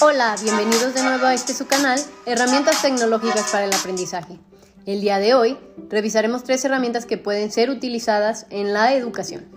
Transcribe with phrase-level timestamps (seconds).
[0.00, 4.38] Hola, bienvenidos de nuevo a este su canal, Herramientas Tecnológicas para el Aprendizaje.
[4.84, 5.56] El día de hoy
[5.88, 9.48] revisaremos tres herramientas que pueden ser utilizadas en la educación.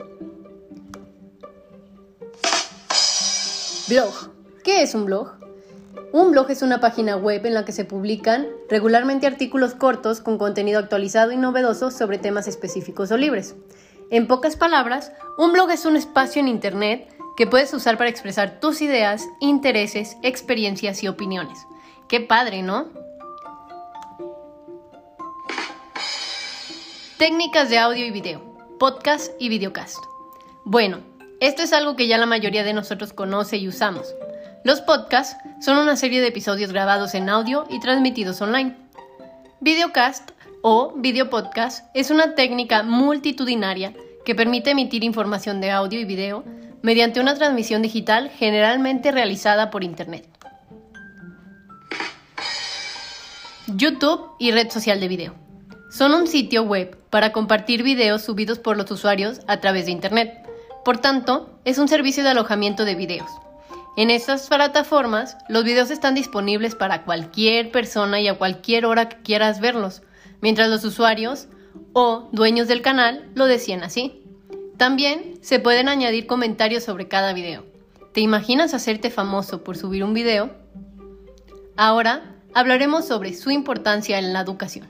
[3.90, 4.32] Blog.
[4.64, 5.34] ¿Qué es un blog?
[6.14, 10.38] Un blog es una página web en la que se publican regularmente artículos cortos con
[10.38, 13.56] contenido actualizado y novedoso sobre temas específicos o libres.
[14.12, 18.60] En pocas palabras, un blog es un espacio en Internet que puedes usar para expresar
[18.60, 21.68] tus ideas, intereses, experiencias y opiniones.
[22.10, 22.88] Qué padre, ¿no?
[27.20, 28.42] Técnicas de audio y video,
[28.80, 29.98] podcast y videocast.
[30.66, 31.00] Bueno,
[31.40, 34.16] esto es algo que ya la mayoría de nosotros conoce y usamos.
[34.64, 38.76] Los podcasts son una serie de episodios grabados en audio y transmitidos online.
[39.62, 40.32] Videocast
[40.64, 43.94] o video podcast es una técnica multitudinaria
[44.26, 46.44] que permite emitir información de audio y video
[46.88, 50.26] mediante una transmisión digital generalmente realizada por Internet.
[53.76, 55.36] YouTube y red social de video.
[55.92, 60.48] Son un sitio web para compartir videos subidos por los usuarios a través de Internet.
[60.86, 63.30] Por tanto, es un servicio de alojamiento de videos.
[63.98, 69.22] En estas plataformas, los videos están disponibles para cualquier persona y a cualquier hora que
[69.24, 70.04] quieras verlos,
[70.40, 71.50] mientras los usuarios
[71.92, 74.24] o dueños del canal lo decían así.
[74.78, 77.66] También se pueden añadir comentarios sobre cada video.
[78.14, 80.52] ¿Te imaginas hacerte famoso por subir un video?
[81.76, 84.88] Ahora hablaremos sobre su importancia en la educación.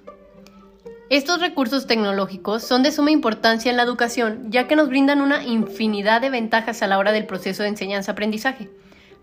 [1.10, 5.46] Estos recursos tecnológicos son de suma importancia en la educación ya que nos brindan una
[5.46, 8.70] infinidad de ventajas a la hora del proceso de enseñanza-aprendizaje.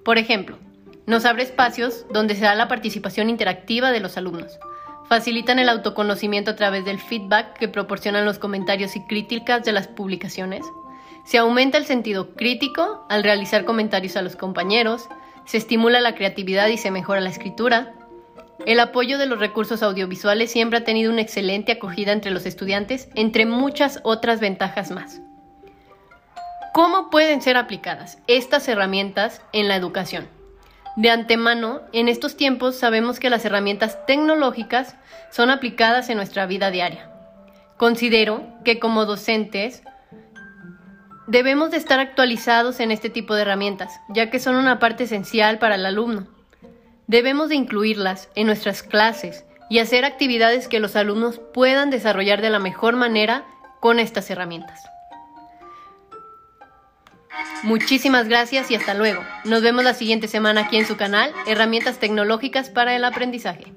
[0.03, 0.57] Por ejemplo,
[1.07, 4.59] nos abre espacios donde se da la participación interactiva de los alumnos,
[5.09, 9.87] Facilitan el autoconocimiento a través del feedback que proporcionan los comentarios y críticas de las
[9.87, 10.65] publicaciones.
[11.25, 15.09] Se aumenta el sentido crítico al realizar comentarios a los compañeros.
[15.45, 17.95] Se estimula la creatividad y se mejora la escritura.
[18.67, 23.09] El apoyo de los recursos audiovisuales siempre ha tenido una excelente acogida entre los estudiantes,
[23.15, 25.21] entre muchas otras ventajas más.
[26.73, 30.29] ¿Cómo pueden ser aplicadas estas herramientas en la educación?
[30.97, 34.97] De antemano, en estos tiempos sabemos que las herramientas tecnológicas
[35.31, 37.11] son aplicadas en nuestra vida diaria.
[37.77, 39.83] Considero que como docentes
[41.27, 45.59] debemos de estar actualizados en este tipo de herramientas, ya que son una parte esencial
[45.59, 46.29] para el alumno.
[47.09, 52.51] Debemos de incluirlas en nuestras clases y hacer actividades que los alumnos puedan desarrollar de
[52.51, 53.45] la mejor manera
[53.81, 54.81] con estas herramientas.
[57.65, 59.23] Muchísimas gracias y hasta luego.
[59.45, 63.73] Nos vemos la siguiente semana aquí en su canal, Herramientas Tecnológicas para el Aprendizaje.